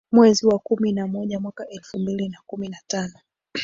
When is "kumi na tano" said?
2.47-3.13